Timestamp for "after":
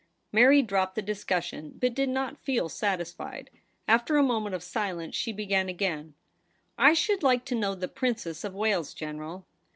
3.87-4.17